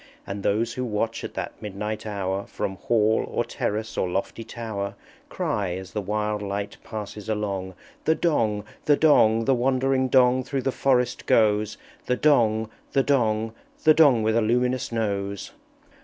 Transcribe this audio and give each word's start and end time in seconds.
And 0.25 0.41
those 0.41 0.73
who 0.73 0.83
watch 0.83 1.23
at 1.23 1.35
that 1.35 1.61
midnight 1.61 2.07
hour 2.07 2.47
From 2.47 2.75
Hall 2.77 3.23
or 3.27 3.45
Terrace 3.45 3.99
or 3.99 4.09
lofty 4.09 4.43
Tower, 4.43 4.95
Cry, 5.29 5.73
as 5.75 5.91
the 5.93 6.01
wild 6.01 6.41
light 6.41 6.75
passes 6.83 7.29
along, 7.29 7.75
"The 8.05 8.15
Dong! 8.15 8.63
the 8.85 8.97
Dong! 8.97 9.45
The 9.45 9.53
wandering 9.53 10.07
Dong 10.07 10.43
through 10.43 10.63
the 10.63 10.71
forest 10.71 11.27
goes! 11.27 11.77
The 12.07 12.15
Dong! 12.15 12.71
the 12.93 13.03
Dong! 13.03 13.53
The 13.83 13.93
Dong 13.93 14.23
with 14.23 14.35
a 14.35 14.41
luminous 14.41 14.91
Nose!" 14.91 15.51